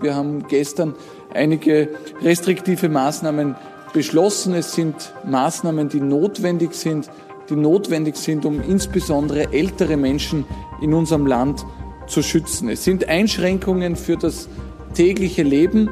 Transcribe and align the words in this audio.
Wir 0.00 0.14
haben 0.14 0.46
gestern 0.48 0.94
einige 1.32 1.88
restriktive 2.22 2.88
Maßnahmen 2.88 3.56
beschlossen. 3.92 4.54
Es 4.54 4.74
sind 4.74 4.94
Maßnahmen, 5.24 5.88
die 5.88 6.00
notwendig 6.00 6.74
sind, 6.74 7.10
die 7.48 7.56
notwendig 7.56 8.16
sind, 8.16 8.44
um 8.44 8.60
insbesondere 8.60 9.52
ältere 9.52 9.96
Menschen 9.96 10.44
in 10.80 10.92
unserem 10.92 11.26
Land 11.26 11.64
zu 12.06 12.22
schützen. 12.22 12.68
Es 12.68 12.84
sind 12.84 13.08
Einschränkungen 13.08 13.96
für 13.96 14.16
das 14.16 14.48
tägliche 14.94 15.42
Leben 15.42 15.90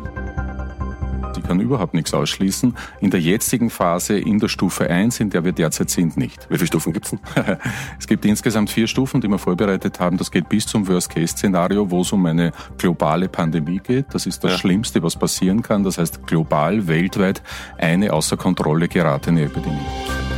kann 1.45 1.61
überhaupt 1.61 1.95
nichts 1.95 2.13
ausschließen. 2.13 2.75
In 3.01 3.11
der 3.11 3.21
jetzigen 3.21 3.71
Phase, 3.71 4.19
in 4.19 4.39
der 4.39 4.49
Stufe 4.49 4.89
1, 4.89 5.21
in 5.21 5.31
der 5.31 5.45
wir 5.45 5.53
derzeit 5.53 5.91
sind, 5.91 6.17
nicht. 6.17 6.47
Wie 6.51 6.57
viele 6.57 6.67
Stufen 6.67 6.93
gibt's 6.93 7.11
denn? 7.11 7.21
es 7.99 8.07
gibt 8.07 8.25
insgesamt 8.25 8.71
vier 8.71 8.87
Stufen, 8.87 9.21
die 9.21 9.29
wir 9.29 9.39
vorbereitet 9.39 10.01
haben. 10.01 10.17
Das 10.17 10.31
geht 10.31 10.49
bis 10.49 10.67
zum 10.67 10.89
Worst-Case-Szenario, 10.89 11.91
wo 11.91 12.01
es 12.01 12.13
um 12.13 12.25
eine 12.27 12.53
globale 12.79 13.29
Pandemie 13.29 13.81
geht. 13.81 14.07
Das 14.13 14.27
ist 14.27 14.43
das 14.43 14.53
ja. 14.53 14.59
Schlimmste, 14.59 15.03
was 15.03 15.17
passieren 15.17 15.63
kann. 15.63 15.85
Das 15.85 15.99
heißt, 15.99 16.27
global, 16.27 16.87
weltweit 16.89 17.43
eine 17.79 18.13
außer 18.13 18.37
Kontrolle 18.37 18.89
geratene 18.89 19.45
Epidemie. 19.45 20.34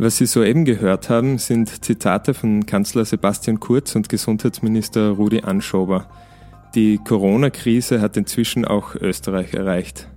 Was 0.00 0.18
Sie 0.18 0.26
soeben 0.26 0.64
gehört 0.64 1.10
haben, 1.10 1.38
sind 1.38 1.84
Zitate 1.84 2.32
von 2.32 2.66
Kanzler 2.66 3.04
Sebastian 3.04 3.58
Kurz 3.58 3.96
und 3.96 4.08
Gesundheitsminister 4.08 5.10
Rudi 5.10 5.40
Anschober. 5.40 6.06
Die 6.76 6.98
Corona-Krise 6.98 8.00
hat 8.00 8.16
inzwischen 8.16 8.64
auch 8.64 8.94
Österreich 8.94 9.54
erreicht. 9.54 10.08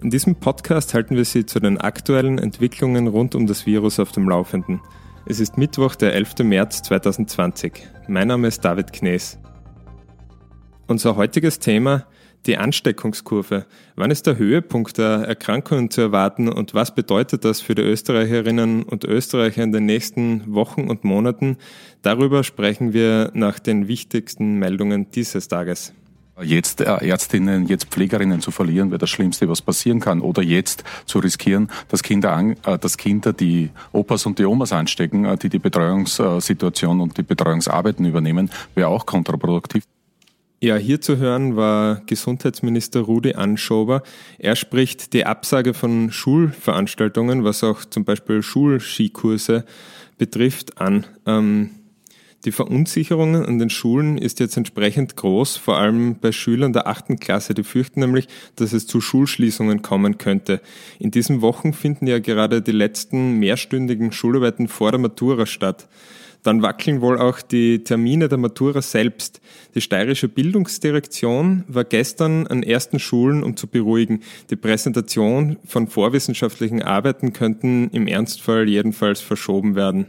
In 0.00 0.10
diesem 0.10 0.36
Podcast 0.36 0.94
halten 0.94 1.16
wir 1.16 1.24
Sie 1.24 1.44
zu 1.44 1.58
den 1.58 1.78
aktuellen 1.78 2.38
Entwicklungen 2.38 3.08
rund 3.08 3.34
um 3.34 3.48
das 3.48 3.66
Virus 3.66 3.98
auf 3.98 4.12
dem 4.12 4.28
Laufenden. 4.28 4.80
Es 5.26 5.40
ist 5.40 5.58
Mittwoch, 5.58 5.96
der 5.96 6.14
11. 6.14 6.44
März 6.44 6.82
2020. 6.84 7.88
Mein 8.06 8.28
Name 8.28 8.46
ist 8.46 8.64
David 8.64 8.92
Knees. 8.92 9.40
Unser 10.86 11.16
heutiges 11.16 11.58
Thema 11.58 12.06
die 12.46 12.56
Ansteckungskurve. 12.56 13.66
Wann 13.96 14.10
ist 14.10 14.26
der 14.26 14.38
Höhepunkt 14.38 14.98
der 14.98 15.24
Erkrankungen 15.26 15.90
zu 15.90 16.00
erwarten 16.00 16.48
und 16.48 16.74
was 16.74 16.94
bedeutet 16.94 17.44
das 17.44 17.60
für 17.60 17.74
die 17.74 17.82
Österreicherinnen 17.82 18.82
und 18.82 19.04
Österreicher 19.04 19.62
in 19.62 19.72
den 19.72 19.86
nächsten 19.86 20.54
Wochen 20.54 20.88
und 20.88 21.04
Monaten? 21.04 21.56
Darüber 22.02 22.44
sprechen 22.44 22.92
wir 22.92 23.30
nach 23.34 23.58
den 23.58 23.88
wichtigsten 23.88 24.58
Meldungen 24.58 25.10
dieses 25.10 25.48
Tages. 25.48 25.92
Jetzt 26.40 26.80
äh, 26.80 26.84
Ärztinnen, 26.84 27.66
jetzt 27.66 27.86
Pflegerinnen 27.86 28.40
zu 28.40 28.52
verlieren, 28.52 28.90
wäre 28.90 28.98
das 28.98 29.10
Schlimmste, 29.10 29.48
was 29.48 29.60
passieren 29.60 29.98
kann. 29.98 30.20
Oder 30.20 30.42
jetzt 30.42 30.84
zu 31.04 31.18
riskieren, 31.18 31.68
dass 31.88 32.02
Kinder, 32.02 32.54
äh, 32.64 32.78
dass 32.78 32.96
Kinder 32.96 33.32
die 33.32 33.70
Opas 33.90 34.24
und 34.24 34.38
die 34.38 34.44
Omas 34.44 34.72
anstecken, 34.72 35.24
äh, 35.24 35.36
die 35.36 35.48
die 35.48 35.58
Betreuungssituation 35.58 37.00
und 37.00 37.18
die 37.18 37.22
Betreuungsarbeiten 37.22 38.06
übernehmen, 38.06 38.50
wäre 38.74 38.88
auch 38.88 39.04
kontraproduktiv. 39.04 39.82
Ja, 40.60 40.74
hier 40.74 41.00
zu 41.00 41.18
hören 41.18 41.54
war 41.54 42.02
Gesundheitsminister 42.06 43.02
Rudi 43.02 43.34
Anschober. 43.34 44.02
Er 44.38 44.56
spricht 44.56 45.12
die 45.12 45.24
Absage 45.24 45.72
von 45.72 46.10
Schulveranstaltungen, 46.10 47.44
was 47.44 47.62
auch 47.62 47.84
zum 47.84 48.04
Beispiel 48.04 48.42
Schulskikurse 48.42 49.64
betrifft, 50.16 50.80
an. 50.80 51.06
Ähm, 51.26 51.70
die 52.44 52.50
Verunsicherung 52.50 53.36
an 53.36 53.60
den 53.60 53.70
Schulen 53.70 54.18
ist 54.18 54.40
jetzt 54.40 54.56
entsprechend 54.56 55.14
groß, 55.14 55.56
vor 55.56 55.76
allem 55.76 56.16
bei 56.18 56.32
Schülern 56.32 56.72
der 56.72 56.88
achten 56.88 57.20
Klasse. 57.20 57.54
Die 57.54 57.62
fürchten 57.62 58.00
nämlich, 58.00 58.26
dass 58.56 58.72
es 58.72 58.88
zu 58.88 59.00
Schulschließungen 59.00 59.82
kommen 59.82 60.18
könnte. 60.18 60.60
In 60.98 61.12
diesen 61.12 61.40
Wochen 61.40 61.72
finden 61.72 62.08
ja 62.08 62.18
gerade 62.18 62.62
die 62.62 62.72
letzten 62.72 63.38
mehrstündigen 63.38 64.10
Schularbeiten 64.10 64.66
vor 64.66 64.90
der 64.90 64.98
Matura 64.98 65.46
statt 65.46 65.88
dann 66.42 66.62
wackeln 66.62 67.00
wohl 67.00 67.18
auch 67.18 67.40
die 67.40 67.84
Termine 67.84 68.28
der 68.28 68.38
Matura 68.38 68.82
selbst. 68.82 69.40
Die 69.74 69.80
steirische 69.80 70.28
Bildungsdirektion 70.28 71.64
war 71.68 71.84
gestern 71.84 72.46
an 72.46 72.62
ersten 72.62 72.98
Schulen, 72.98 73.42
um 73.42 73.56
zu 73.56 73.66
beruhigen. 73.66 74.20
Die 74.50 74.56
Präsentation 74.56 75.58
von 75.64 75.88
vorwissenschaftlichen 75.88 76.82
Arbeiten 76.82 77.32
könnten 77.32 77.90
im 77.90 78.06
Ernstfall 78.06 78.68
jedenfalls 78.68 79.20
verschoben 79.20 79.74
werden. 79.74 80.06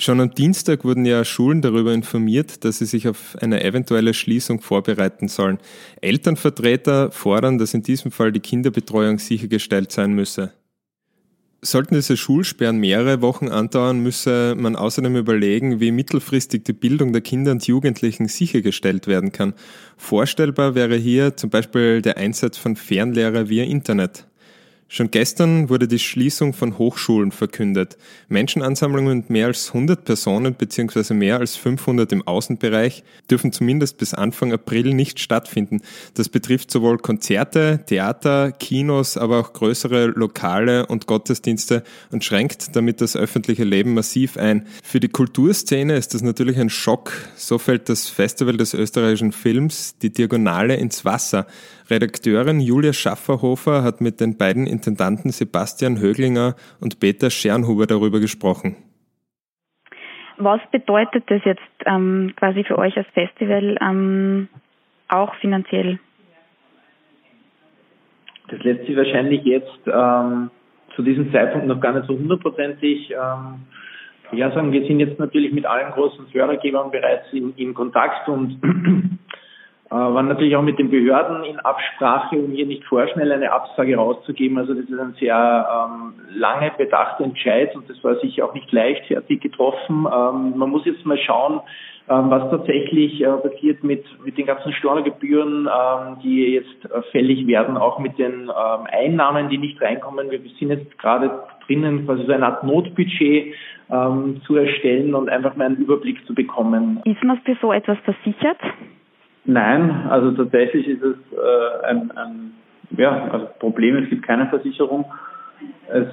Schon 0.00 0.20
am 0.20 0.30
Dienstag 0.30 0.84
wurden 0.84 1.04
ja 1.04 1.24
Schulen 1.24 1.60
darüber 1.60 1.92
informiert, 1.92 2.64
dass 2.64 2.78
sie 2.78 2.86
sich 2.86 3.08
auf 3.08 3.36
eine 3.40 3.64
eventuelle 3.64 4.14
Schließung 4.14 4.60
vorbereiten 4.60 5.26
sollen. 5.26 5.58
Elternvertreter 6.00 7.10
fordern, 7.10 7.58
dass 7.58 7.74
in 7.74 7.82
diesem 7.82 8.12
Fall 8.12 8.30
die 8.30 8.38
Kinderbetreuung 8.38 9.18
sichergestellt 9.18 9.90
sein 9.90 10.12
müsse. 10.12 10.52
Sollten 11.60 11.94
diese 11.94 12.16
Schulsperren 12.16 12.78
mehrere 12.78 13.20
Wochen 13.20 13.48
andauern, 13.48 13.98
müsse 13.98 14.54
man 14.56 14.76
außerdem 14.76 15.16
überlegen, 15.16 15.80
wie 15.80 15.90
mittelfristig 15.90 16.64
die 16.64 16.72
Bildung 16.72 17.12
der 17.12 17.20
Kinder 17.20 17.50
und 17.50 17.66
Jugendlichen 17.66 18.28
sichergestellt 18.28 19.08
werden 19.08 19.32
kann. 19.32 19.54
Vorstellbar 19.96 20.76
wäre 20.76 20.94
hier 20.94 21.36
zum 21.36 21.50
Beispiel 21.50 22.00
der 22.00 22.16
Einsatz 22.16 22.58
von 22.58 22.76
Fernlehrer 22.76 23.48
via 23.48 23.64
Internet. 23.64 24.28
Schon 24.90 25.10
gestern 25.10 25.68
wurde 25.68 25.86
die 25.86 25.98
Schließung 25.98 26.54
von 26.54 26.78
Hochschulen 26.78 27.30
verkündet. 27.30 27.98
Menschenansammlungen 28.28 29.18
mit 29.18 29.28
mehr 29.28 29.48
als 29.48 29.68
100 29.68 30.02
Personen 30.02 30.54
bzw. 30.54 31.12
mehr 31.12 31.40
als 31.40 31.56
500 31.56 32.10
im 32.10 32.26
Außenbereich 32.26 33.04
dürfen 33.30 33.52
zumindest 33.52 33.98
bis 33.98 34.14
Anfang 34.14 34.50
April 34.50 34.94
nicht 34.94 35.20
stattfinden. 35.20 35.82
Das 36.14 36.30
betrifft 36.30 36.70
sowohl 36.70 36.96
Konzerte, 36.96 37.84
Theater, 37.86 38.50
Kinos, 38.52 39.18
aber 39.18 39.40
auch 39.40 39.52
größere 39.52 40.06
Lokale 40.06 40.86
und 40.86 41.06
Gottesdienste 41.06 41.84
und 42.10 42.24
schränkt 42.24 42.74
damit 42.74 43.02
das 43.02 43.14
öffentliche 43.14 43.64
Leben 43.64 43.92
massiv 43.92 44.38
ein. 44.38 44.66
Für 44.82 45.00
die 45.00 45.08
Kulturszene 45.08 45.98
ist 45.98 46.14
das 46.14 46.22
natürlich 46.22 46.56
ein 46.56 46.70
Schock. 46.70 47.12
So 47.36 47.58
fällt 47.58 47.90
das 47.90 48.08
Festival 48.08 48.56
des 48.56 48.72
österreichischen 48.72 49.32
Films, 49.32 49.96
die 50.00 50.10
Diagonale 50.10 50.76
ins 50.76 51.04
Wasser. 51.04 51.46
Redakteurin 51.90 52.60
Julia 52.60 52.92
Schafferhofer 52.92 53.82
hat 53.82 54.00
mit 54.00 54.20
den 54.20 54.36
beiden 54.36 54.66
Intendanten 54.66 55.30
Sebastian 55.30 55.98
Höglinger 55.98 56.54
und 56.80 57.00
Peter 57.00 57.30
Schernhuber 57.30 57.86
darüber 57.86 58.20
gesprochen. 58.20 58.76
Was 60.36 60.60
bedeutet 60.70 61.24
das 61.28 61.40
jetzt 61.44 61.62
ähm, 61.86 62.32
quasi 62.36 62.62
für 62.64 62.78
euch 62.78 62.96
als 62.96 63.08
Festival 63.08 63.76
ähm, 63.80 64.48
auch 65.08 65.34
finanziell? 65.36 65.98
Das 68.48 68.62
lässt 68.62 68.86
sich 68.86 68.96
wahrscheinlich 68.96 69.42
jetzt 69.44 69.80
ähm, 69.86 70.50
zu 70.94 71.02
diesem 71.02 71.32
Zeitpunkt 71.32 71.66
noch 71.66 71.80
gar 71.80 71.92
nicht 71.92 72.06
so 72.06 72.14
hundertprozentig 72.16 73.10
ähm, 73.10 73.66
ja 74.32 74.50
sagen. 74.52 74.72
Wir 74.72 74.86
sind 74.86 75.00
jetzt 75.00 75.18
natürlich 75.18 75.52
mit 75.52 75.66
allen 75.66 75.92
großen 75.92 76.26
Fördergebern 76.28 76.90
bereits 76.90 77.32
in, 77.32 77.54
in 77.56 77.74
Kontakt 77.74 78.28
und 78.28 78.60
waren 79.90 80.28
natürlich 80.28 80.54
auch 80.54 80.62
mit 80.62 80.78
den 80.78 80.90
Behörden 80.90 81.44
in 81.44 81.58
Absprache, 81.60 82.36
um 82.36 82.50
hier 82.52 82.66
nicht 82.66 82.84
vorschnell 82.84 83.32
eine 83.32 83.50
Absage 83.50 83.96
rauszugeben. 83.96 84.58
Also 84.58 84.74
das 84.74 84.84
ist 84.84 84.98
ein 84.98 85.14
sehr 85.18 85.88
ähm, 85.90 86.12
lange 86.34 86.70
bedachter 86.76 87.24
Entscheid 87.24 87.74
und 87.74 87.88
das 87.88 88.02
war 88.04 88.16
sicher 88.16 88.44
auch 88.44 88.54
nicht 88.54 88.70
leichtfertig 88.70 89.40
getroffen. 89.40 90.06
Ähm, 90.06 90.58
man 90.58 90.70
muss 90.70 90.84
jetzt 90.84 91.06
mal 91.06 91.18
schauen, 91.18 91.60
ähm, 92.10 92.30
was 92.30 92.50
tatsächlich 92.50 93.20
äh, 93.20 93.26
passiert 93.26 93.84
mit, 93.84 94.04
mit 94.24 94.38
den 94.38 94.46
ganzen 94.46 94.72
Steuergebühren, 94.72 95.68
ähm, 95.68 96.16
die 96.22 96.54
jetzt 96.54 96.84
äh, 96.86 97.02
fällig 97.12 97.46
werden, 97.46 97.76
auch 97.76 97.98
mit 97.98 98.18
den 98.18 98.44
ähm, 98.44 98.86
Einnahmen, 98.90 99.50
die 99.50 99.58
nicht 99.58 99.80
reinkommen. 99.82 100.30
Wir 100.30 100.40
sind 100.58 100.70
jetzt 100.70 100.98
gerade 100.98 101.30
drinnen, 101.66 102.06
quasi 102.06 102.24
so 102.24 102.32
eine 102.32 102.46
Art 102.46 102.64
Notbudget 102.64 103.54
ähm, 103.90 104.40
zu 104.46 104.56
erstellen 104.56 105.14
und 105.14 105.28
einfach 105.28 105.54
mal 105.56 105.66
einen 105.66 105.76
Überblick 105.76 106.26
zu 106.26 106.34
bekommen. 106.34 107.00
Ist 107.04 107.22
man 107.22 107.40
für 107.42 107.56
so 107.60 107.72
etwas 107.72 107.98
versichert? 108.04 108.58
Nein, 109.44 109.90
also 110.08 110.32
tatsächlich 110.32 110.86
ist 110.88 111.02
es 111.02 111.16
äh, 111.32 111.86
ein, 111.86 112.10
ein 112.12 112.52
ja, 112.96 113.28
also 113.30 113.48
Problem, 113.58 113.96
es 113.96 114.08
gibt 114.10 114.26
keine 114.26 114.48
Versicherung. 114.48 115.04
Es 115.88 116.08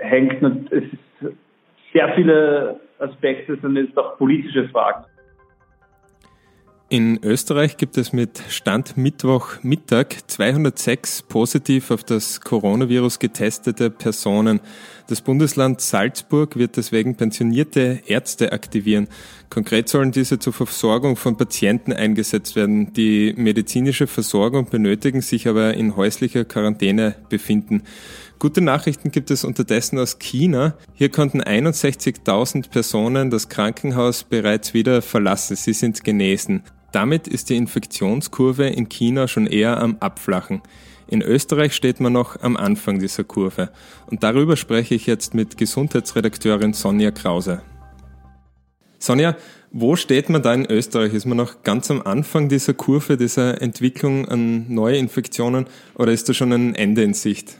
hängt, 0.00 0.42
es 0.70 0.84
ist 0.84 1.34
sehr 1.92 2.12
viele 2.14 2.80
Aspekte, 2.98 3.56
sind 3.60 3.76
jetzt 3.76 3.96
auch 3.96 4.16
politische 4.18 4.68
Fragen. 4.68 5.04
In 6.90 7.18
Österreich 7.24 7.76
gibt 7.76 7.96
es 7.96 8.12
mit 8.12 8.38
Stand 8.50 8.96
Mittwoch 8.96 9.62
Mittag 9.62 10.30
206 10.30 11.22
positiv 11.22 11.90
auf 11.90 12.04
das 12.04 12.40
Coronavirus 12.40 13.18
getestete 13.18 13.90
Personen. 13.90 14.60
Das 15.06 15.20
Bundesland 15.20 15.82
Salzburg 15.82 16.56
wird 16.56 16.78
deswegen 16.78 17.14
pensionierte 17.14 18.00
Ärzte 18.06 18.52
aktivieren. 18.52 19.08
Konkret 19.50 19.90
sollen 19.90 20.12
diese 20.12 20.38
zur 20.38 20.54
Versorgung 20.54 21.16
von 21.16 21.36
Patienten 21.36 21.92
eingesetzt 21.92 22.56
werden, 22.56 22.94
die 22.94 23.34
medizinische 23.36 24.06
Versorgung 24.06 24.70
benötigen, 24.70 25.20
sich 25.20 25.46
aber 25.46 25.74
in 25.74 25.94
häuslicher 25.96 26.46
Quarantäne 26.46 27.16
befinden. 27.28 27.82
Gute 28.38 28.62
Nachrichten 28.62 29.10
gibt 29.10 29.30
es 29.30 29.44
unterdessen 29.44 29.98
aus 29.98 30.18
China. 30.18 30.78
Hier 30.94 31.10
konnten 31.10 31.42
61.000 31.42 32.70
Personen 32.70 33.28
das 33.28 33.50
Krankenhaus 33.50 34.24
bereits 34.24 34.72
wieder 34.72 35.02
verlassen. 35.02 35.54
Sie 35.54 35.74
sind 35.74 36.02
genesen. 36.02 36.62
Damit 36.92 37.28
ist 37.28 37.50
die 37.50 37.56
Infektionskurve 37.56 38.68
in 38.68 38.88
China 38.88 39.28
schon 39.28 39.46
eher 39.46 39.82
am 39.82 39.98
Abflachen. 40.00 40.62
In 41.06 41.22
Österreich 41.22 41.74
steht 41.74 42.00
man 42.00 42.12
noch 42.12 42.40
am 42.40 42.56
Anfang 42.56 42.98
dieser 42.98 43.24
Kurve. 43.24 43.70
Und 44.06 44.22
darüber 44.22 44.56
spreche 44.56 44.94
ich 44.94 45.06
jetzt 45.06 45.34
mit 45.34 45.56
Gesundheitsredakteurin 45.56 46.72
Sonja 46.72 47.10
Krause. 47.10 47.62
Sonja, 48.98 49.36
wo 49.70 49.96
steht 49.96 50.30
man 50.30 50.42
da 50.42 50.54
in 50.54 50.66
Österreich? 50.66 51.12
Ist 51.12 51.26
man 51.26 51.36
noch 51.36 51.62
ganz 51.62 51.90
am 51.90 52.00
Anfang 52.02 52.48
dieser 52.48 52.74
Kurve, 52.74 53.16
dieser 53.16 53.60
Entwicklung 53.60 54.28
an 54.28 54.72
neue 54.72 54.96
Infektionen 54.96 55.66
oder 55.94 56.12
ist 56.12 56.28
da 56.28 56.32
schon 56.32 56.52
ein 56.52 56.74
Ende 56.74 57.02
in 57.02 57.12
Sicht? 57.12 57.58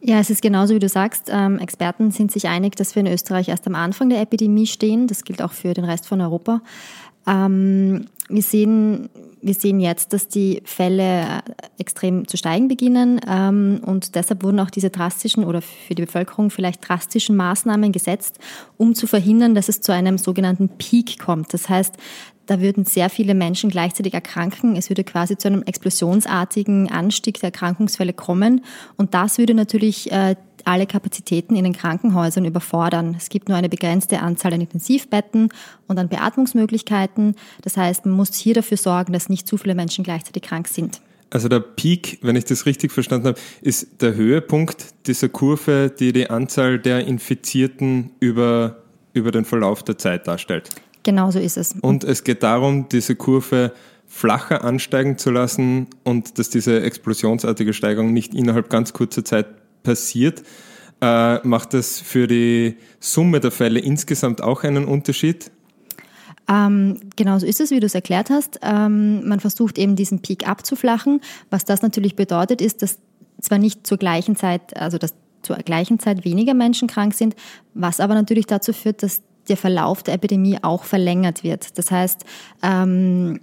Ja, 0.00 0.18
es 0.18 0.28
ist 0.28 0.42
genauso 0.42 0.74
wie 0.74 0.80
du 0.80 0.88
sagst. 0.88 1.30
Ähm, 1.32 1.58
Experten 1.58 2.10
sind 2.10 2.30
sich 2.30 2.48
einig, 2.48 2.76
dass 2.76 2.94
wir 2.94 3.00
in 3.00 3.06
Österreich 3.06 3.48
erst 3.48 3.66
am 3.66 3.74
Anfang 3.74 4.10
der 4.10 4.20
Epidemie 4.20 4.66
stehen. 4.66 5.06
Das 5.06 5.24
gilt 5.24 5.40
auch 5.40 5.52
für 5.52 5.72
den 5.72 5.84
Rest 5.84 6.06
von 6.06 6.20
Europa. 6.20 6.60
Ähm, 7.26 8.06
wir 8.28 8.42
sehen, 8.42 9.10
wir 9.42 9.54
sehen 9.54 9.80
jetzt, 9.80 10.12
dass 10.12 10.28
die 10.28 10.62
Fälle 10.64 11.02
äh, 11.02 11.40
extrem 11.78 12.26
zu 12.26 12.36
steigen 12.36 12.68
beginnen 12.68 13.20
ähm, 13.28 13.80
und 13.84 14.14
deshalb 14.14 14.42
wurden 14.42 14.60
auch 14.60 14.70
diese 14.70 14.90
drastischen 14.90 15.44
oder 15.44 15.60
für 15.60 15.94
die 15.94 16.04
Bevölkerung 16.04 16.50
vielleicht 16.50 16.88
drastischen 16.88 17.36
Maßnahmen 17.36 17.92
gesetzt, 17.92 18.38
um 18.78 18.94
zu 18.94 19.06
verhindern, 19.06 19.54
dass 19.54 19.68
es 19.68 19.80
zu 19.80 19.92
einem 19.92 20.16
sogenannten 20.16 20.68
Peak 20.68 21.18
kommt. 21.18 21.52
Das 21.52 21.68
heißt, 21.68 21.96
da 22.46 22.60
würden 22.60 22.84
sehr 22.84 23.10
viele 23.10 23.34
Menschen 23.34 23.70
gleichzeitig 23.70 24.14
erkranken. 24.14 24.76
Es 24.76 24.90
würde 24.90 25.04
quasi 25.04 25.36
zu 25.36 25.48
einem 25.48 25.62
explosionsartigen 25.62 26.90
Anstieg 26.90 27.40
der 27.40 27.48
Erkrankungsfälle 27.48 28.12
kommen. 28.12 28.64
Und 28.96 29.14
das 29.14 29.38
würde 29.38 29.54
natürlich 29.54 30.12
äh, 30.12 30.36
alle 30.64 30.86
Kapazitäten 30.86 31.56
in 31.56 31.64
den 31.64 31.72
Krankenhäusern 31.72 32.44
überfordern. 32.44 33.14
Es 33.18 33.28
gibt 33.28 33.48
nur 33.48 33.56
eine 33.56 33.68
begrenzte 33.68 34.20
Anzahl 34.20 34.54
an 34.54 34.60
Intensivbetten 34.60 35.48
und 35.88 35.98
an 35.98 36.08
Beatmungsmöglichkeiten. 36.08 37.34
Das 37.62 37.76
heißt, 37.76 38.06
man 38.06 38.14
muss 38.14 38.34
hier 38.34 38.54
dafür 38.54 38.76
sorgen, 38.76 39.12
dass 39.12 39.28
nicht 39.28 39.46
zu 39.46 39.56
viele 39.56 39.74
Menschen 39.74 40.04
gleichzeitig 40.04 40.42
krank 40.42 40.68
sind. 40.68 41.00
Also 41.30 41.48
der 41.48 41.60
Peak, 41.60 42.18
wenn 42.22 42.36
ich 42.36 42.44
das 42.44 42.64
richtig 42.64 42.92
verstanden 42.92 43.28
habe, 43.28 43.40
ist 43.60 44.00
der 44.00 44.14
Höhepunkt 44.14 44.94
dieser 45.06 45.28
Kurve, 45.28 45.92
die 45.98 46.12
die 46.12 46.30
Anzahl 46.30 46.78
der 46.78 47.06
Infizierten 47.06 48.10
über, 48.20 48.82
über 49.14 49.32
den 49.32 49.44
Verlauf 49.44 49.82
der 49.82 49.98
Zeit 49.98 50.28
darstellt. 50.28 50.68
Genau 51.02 51.30
so 51.30 51.38
ist 51.38 51.56
es. 51.56 51.74
Und 51.80 52.04
es 52.04 52.24
geht 52.24 52.42
darum, 52.42 52.88
diese 52.88 53.16
Kurve 53.16 53.72
flacher 54.06 54.62
ansteigen 54.62 55.18
zu 55.18 55.30
lassen 55.30 55.88
und 56.04 56.38
dass 56.38 56.50
diese 56.50 56.82
explosionsartige 56.82 57.72
Steigerung 57.72 58.12
nicht 58.12 58.32
innerhalb 58.32 58.70
ganz 58.70 58.92
kurzer 58.92 59.24
Zeit 59.24 59.46
passiert, 59.84 60.42
äh, 61.00 61.46
macht 61.46 61.74
das 61.74 62.00
für 62.00 62.26
die 62.26 62.76
Summe 62.98 63.38
der 63.38 63.52
Fälle 63.52 63.78
insgesamt 63.78 64.42
auch 64.42 64.64
einen 64.64 64.86
Unterschied? 64.86 65.52
Ähm, 66.48 66.98
genau 67.16 67.38
so 67.38 67.46
ist 67.46 67.60
es, 67.60 67.70
wie 67.70 67.80
du 67.80 67.86
es 67.86 67.94
erklärt 67.94 68.30
hast. 68.30 68.58
Ähm, 68.62 69.26
man 69.26 69.40
versucht 69.40 69.78
eben 69.78 69.96
diesen 69.96 70.20
Peak 70.20 70.48
abzuflachen. 70.48 71.20
Was 71.50 71.64
das 71.64 71.82
natürlich 71.82 72.16
bedeutet, 72.16 72.60
ist, 72.60 72.82
dass 72.82 72.98
zwar 73.40 73.58
nicht 73.58 73.86
zur 73.86 73.98
gleichen 73.98 74.36
Zeit, 74.36 74.76
also 74.76 74.98
dass 74.98 75.14
zur 75.42 75.56
gleichen 75.56 75.98
Zeit 75.98 76.24
weniger 76.24 76.54
Menschen 76.54 76.88
krank 76.88 77.14
sind, 77.14 77.36
was 77.74 78.00
aber 78.00 78.14
natürlich 78.14 78.46
dazu 78.46 78.72
führt, 78.72 79.02
dass 79.02 79.22
der 79.48 79.56
Verlauf 79.56 80.02
der 80.02 80.14
Epidemie 80.14 80.58
auch 80.62 80.84
verlängert 80.84 81.44
wird. 81.44 81.76
Das 81.78 81.90
heißt, 81.90 82.24
ähm, 82.62 83.40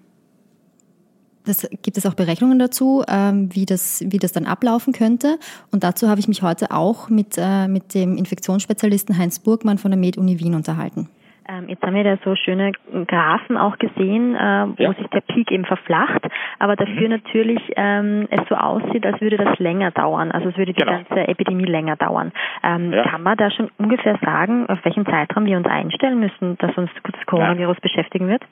das 1.45 1.69
gibt 1.81 1.97
es 1.97 2.05
auch 2.05 2.13
Berechnungen 2.13 2.59
dazu, 2.59 3.03
ähm, 3.07 3.49
wie, 3.53 3.65
das, 3.65 4.03
wie 4.07 4.17
das 4.17 4.31
dann 4.31 4.45
ablaufen 4.45 4.93
könnte. 4.93 5.37
Und 5.71 5.83
dazu 5.83 6.09
habe 6.09 6.19
ich 6.19 6.27
mich 6.27 6.41
heute 6.41 6.71
auch 6.71 7.09
mit, 7.09 7.37
äh, 7.37 7.67
mit 7.67 7.93
dem 7.93 8.17
Infektionsspezialisten 8.17 9.17
Heinz 9.17 9.39
Burgmann 9.39 9.77
von 9.77 9.91
der 9.91 9.99
Med-Uni 9.99 10.39
Wien 10.39 10.55
unterhalten. 10.55 11.09
Ähm, 11.49 11.67
jetzt 11.69 11.81
haben 11.83 11.95
wir 11.95 12.03
da 12.03 12.17
so 12.23 12.35
schöne 12.35 12.71
Graphen 13.07 13.57
auch 13.57 13.77
gesehen, 13.77 14.35
äh, 14.35 14.67
wo 14.77 14.83
ja. 14.83 14.93
sich 14.93 15.07
der 15.07 15.21
Peak 15.21 15.51
eben 15.51 15.65
verflacht, 15.65 16.21
aber 16.59 16.75
dafür 16.75 17.07
mhm. 17.07 17.15
natürlich 17.15 17.61
ähm, 17.75 18.27
es 18.29 18.41
so 18.47 18.55
aussieht, 18.55 19.05
als 19.05 19.19
würde 19.21 19.37
das 19.37 19.57
länger 19.59 19.91
dauern, 19.91 20.31
also 20.31 20.49
es 20.49 20.57
würde 20.57 20.73
die 20.73 20.79
genau. 20.79 20.91
ganze 20.91 21.27
Epidemie 21.27 21.65
länger 21.65 21.95
dauern. 21.95 22.31
Ähm, 22.63 22.93
ja. 22.93 23.03
Kann 23.03 23.23
man 23.23 23.37
da 23.37 23.49
schon 23.49 23.69
ungefähr 23.77 24.17
sagen, 24.23 24.67
auf 24.67 24.79
welchen 24.83 25.05
Zeitraum 25.05 25.45
wir 25.45 25.57
uns 25.57 25.67
einstellen 25.67 26.19
müssen, 26.19 26.57
dass 26.59 26.77
uns 26.77 26.91
das 27.03 27.25
Coronavirus 27.25 27.77
ja. 27.77 27.81
beschäftigen 27.81 28.27
wird? 28.27 28.43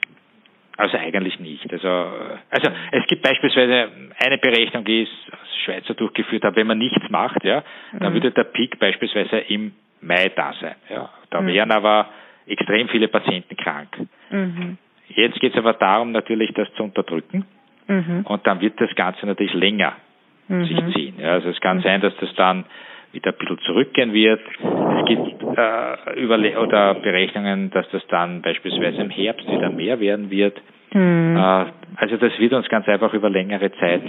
Also 0.80 0.98
eigentlich 0.98 1.38
nicht. 1.42 1.70
Also, 1.74 1.90
also 1.90 2.72
es 2.92 3.06
gibt 3.08 3.22
beispielsweise 3.22 3.92
eine 4.18 4.38
Berechnung, 4.38 4.86
die 4.86 5.02
ich 5.02 5.10
als 5.30 5.58
Schweizer 5.66 5.94
durchgeführt 5.94 6.46
habe, 6.46 6.56
wenn 6.56 6.68
man 6.68 6.78
nichts 6.78 7.10
macht, 7.10 7.44
ja, 7.44 7.64
dann 8.00 8.12
mhm. 8.12 8.16
würde 8.16 8.32
der 8.32 8.46
Peak 8.46 8.80
beispielsweise 8.80 9.40
im 9.40 9.74
Mai 10.00 10.32
da 10.34 10.54
sein. 10.54 10.76
Ja. 10.90 11.10
Da 11.32 11.42
mhm. 11.42 11.48
wären 11.48 11.72
aber 11.72 12.08
extrem 12.48 12.88
viele 12.88 13.10
Patienten 13.10 13.58
krank. 13.58 13.90
Mhm. 14.30 14.78
Jetzt 15.10 15.42
geht 15.42 15.52
es 15.52 15.60
aber 15.60 15.74
darum, 15.74 16.14
natürlich 16.14 16.54
das 16.54 16.74
zu 16.76 16.84
unterdrücken. 16.84 17.46
Mhm. 17.88 18.22
Und 18.24 18.48
dann 18.48 18.62
wird 18.62 18.80
das 18.80 18.96
Ganze 18.96 19.26
natürlich 19.26 19.54
länger 19.54 19.98
mhm. 20.48 20.64
sich 20.64 20.78
ziehen. 20.94 21.16
Ja, 21.20 21.34
also 21.34 21.50
es 21.50 21.60
kann 21.60 21.78
mhm. 21.78 21.82
sein, 21.82 22.00
dass 22.00 22.16
das 22.22 22.34
dann 22.36 22.64
wieder 23.12 23.32
ein 23.32 23.38
bisschen 23.38 23.60
zurückgehen 23.66 24.14
wird. 24.14 24.42
Es 24.60 25.06
gibt 25.08 25.58
äh, 25.58 26.22
Überle 26.22 26.60
oder 26.60 26.96
Berechnungen, 26.96 27.72
dass 27.72 27.86
das 27.92 28.04
dann 28.10 28.42
beispielsweise 28.42 29.02
im 29.02 29.10
Herbst 29.10 29.48
wieder 29.48 29.70
mehr 29.70 30.00
werden 30.00 30.30
wird. 30.30 30.62
Mhm. 30.94 31.36
Äh, 31.36 31.66
also 31.96 32.18
das 32.18 32.38
wird 32.40 32.54
uns 32.54 32.68
ganz 32.70 32.88
einfach 32.88 33.14
über 33.14 33.30
längere 33.30 33.72
Zeit 33.74 34.04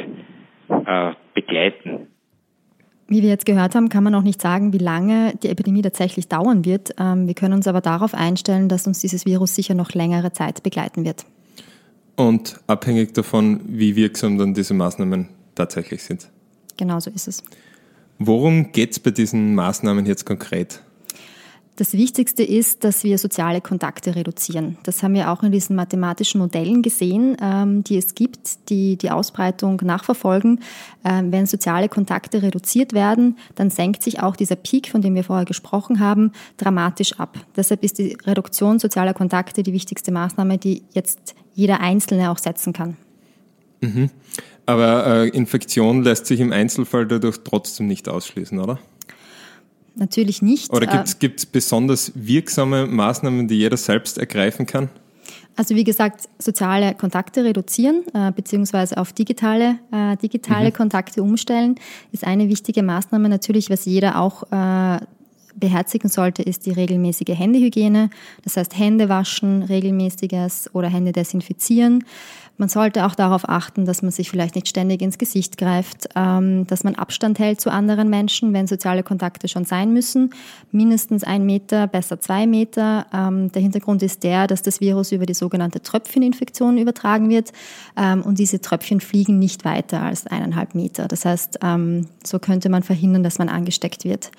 äh, 0.68 1.12
begleiten. 1.34 2.08
Wie 3.08 3.22
wir 3.22 3.28
jetzt 3.28 3.44
gehört 3.44 3.74
haben, 3.74 3.88
kann 3.88 4.04
man 4.04 4.14
auch 4.14 4.22
nicht 4.22 4.40
sagen, 4.40 4.72
wie 4.72 4.78
lange 4.78 5.32
die 5.42 5.48
Epidemie 5.48 5.82
tatsächlich 5.82 6.28
dauern 6.28 6.64
wird. 6.64 6.90
Ähm, 7.00 7.26
wir 7.26 7.34
können 7.34 7.54
uns 7.54 7.66
aber 7.66 7.80
darauf 7.80 8.14
einstellen, 8.14 8.68
dass 8.68 8.86
uns 8.86 9.00
dieses 9.00 9.26
Virus 9.26 9.56
sicher 9.56 9.74
noch 9.74 9.92
längere 9.94 10.32
Zeit 10.32 10.62
begleiten 10.62 11.04
wird. 11.04 11.24
Und 12.16 12.60
abhängig 12.68 13.12
davon, 13.14 13.62
wie 13.66 13.96
wirksam 13.96 14.38
dann 14.38 14.54
diese 14.54 14.74
Maßnahmen 14.74 15.28
tatsächlich 15.56 16.02
sind. 16.04 16.30
Genau 16.76 17.00
so 17.00 17.10
ist 17.10 17.26
es. 17.26 17.42
Worum 18.22 18.70
geht 18.72 18.90
es 18.92 18.98
bei 18.98 19.12
diesen 19.12 19.54
Maßnahmen 19.54 20.04
jetzt 20.04 20.26
konkret? 20.26 20.82
Das 21.76 21.94
Wichtigste 21.94 22.42
ist, 22.42 22.84
dass 22.84 23.02
wir 23.02 23.16
soziale 23.16 23.62
Kontakte 23.62 24.14
reduzieren. 24.14 24.76
Das 24.82 25.02
haben 25.02 25.14
wir 25.14 25.30
auch 25.30 25.42
in 25.42 25.52
diesen 25.52 25.74
mathematischen 25.74 26.38
Modellen 26.38 26.82
gesehen, 26.82 27.38
ähm, 27.40 27.82
die 27.82 27.96
es 27.96 28.14
gibt, 28.14 28.68
die 28.68 28.98
die 28.98 29.10
Ausbreitung 29.10 29.80
nachverfolgen. 29.82 30.60
Ähm, 31.02 31.32
wenn 31.32 31.46
soziale 31.46 31.88
Kontakte 31.88 32.42
reduziert 32.42 32.92
werden, 32.92 33.38
dann 33.54 33.70
senkt 33.70 34.02
sich 34.02 34.20
auch 34.20 34.36
dieser 34.36 34.56
Peak, 34.56 34.88
von 34.90 35.00
dem 35.00 35.14
wir 35.14 35.24
vorher 35.24 35.46
gesprochen 35.46 35.98
haben, 35.98 36.32
dramatisch 36.58 37.18
ab. 37.18 37.38
Deshalb 37.56 37.82
ist 37.82 37.96
die 37.96 38.18
Reduktion 38.26 38.78
sozialer 38.78 39.14
Kontakte 39.14 39.62
die 39.62 39.72
wichtigste 39.72 40.12
Maßnahme, 40.12 40.58
die 40.58 40.82
jetzt 40.92 41.34
jeder 41.54 41.80
Einzelne 41.80 42.30
auch 42.30 42.38
setzen 42.38 42.74
kann. 42.74 42.98
Mhm. 43.80 44.10
Aber 44.66 45.06
äh, 45.06 45.28
Infektion 45.28 46.04
lässt 46.04 46.26
sich 46.26 46.40
im 46.40 46.52
Einzelfall 46.52 47.06
dadurch 47.06 47.38
trotzdem 47.42 47.86
nicht 47.86 48.08
ausschließen, 48.08 48.58
oder? 48.58 48.78
Natürlich 49.96 50.42
nicht. 50.42 50.72
Oder 50.72 50.86
gibt 51.18 51.38
es 51.38 51.44
äh, 51.44 51.48
besonders 51.50 52.12
wirksame 52.14 52.86
Maßnahmen, 52.86 53.48
die 53.48 53.56
jeder 53.56 53.76
selbst 53.76 54.18
ergreifen 54.18 54.66
kann? 54.66 54.88
Also 55.56 55.74
wie 55.74 55.84
gesagt, 55.84 56.28
soziale 56.38 56.94
Kontakte 56.94 57.44
reduzieren 57.44 58.04
äh, 58.14 58.32
beziehungsweise 58.32 58.96
auf 58.96 59.12
digitale, 59.12 59.78
äh, 59.92 60.16
digitale 60.16 60.68
mhm. 60.68 60.74
Kontakte 60.74 61.22
umstellen 61.22 61.74
ist 62.12 62.24
eine 62.24 62.48
wichtige 62.48 62.82
Maßnahme. 62.82 63.28
Natürlich, 63.28 63.68
was 63.68 63.84
jeder 63.84 64.20
auch 64.20 64.44
äh, 64.52 65.00
beherzigen 65.54 66.08
sollte, 66.08 66.42
ist 66.42 66.66
die 66.66 66.72
regelmäßige 66.72 67.36
Händehygiene. 67.36 68.10
Das 68.44 68.56
heißt 68.56 68.78
Hände 68.78 69.08
waschen, 69.08 69.62
regelmäßiges 69.62 70.70
oder 70.74 70.88
Hände 70.88 71.12
desinfizieren. 71.12 72.04
Man 72.60 72.68
sollte 72.68 73.06
auch 73.06 73.14
darauf 73.14 73.48
achten, 73.48 73.86
dass 73.86 74.02
man 74.02 74.10
sich 74.10 74.28
vielleicht 74.28 74.54
nicht 74.54 74.68
ständig 74.68 75.00
ins 75.00 75.16
Gesicht 75.16 75.56
greift, 75.56 76.10
ähm, 76.14 76.66
dass 76.66 76.84
man 76.84 76.94
Abstand 76.94 77.38
hält 77.38 77.58
zu 77.58 77.72
anderen 77.72 78.10
Menschen, 78.10 78.52
wenn 78.52 78.66
soziale 78.66 79.02
Kontakte 79.02 79.48
schon 79.48 79.64
sein 79.64 79.94
müssen. 79.94 80.34
Mindestens 80.70 81.24
ein 81.24 81.46
Meter, 81.46 81.86
besser 81.86 82.20
zwei 82.20 82.46
Meter. 82.46 83.06
Ähm, 83.14 83.50
der 83.50 83.62
Hintergrund 83.62 84.02
ist 84.02 84.24
der, 84.24 84.46
dass 84.46 84.60
das 84.60 84.82
Virus 84.82 85.10
über 85.10 85.24
die 85.24 85.32
sogenannte 85.32 85.80
Tröpfcheninfektion 85.80 86.76
übertragen 86.76 87.30
wird 87.30 87.50
ähm, 87.96 88.20
und 88.20 88.38
diese 88.38 88.60
Tröpfchen 88.60 89.00
fliegen 89.00 89.38
nicht 89.38 89.64
weiter 89.64 90.02
als 90.02 90.26
eineinhalb 90.26 90.74
Meter. 90.74 91.08
Das 91.08 91.24
heißt, 91.24 91.60
so 92.24 92.38
könnte 92.38 92.68
man 92.68 92.82
verhindern, 92.82 93.22
dass 93.22 93.38
man 93.38 93.48
angesteckt 93.48 94.04
wird. 94.04 94.30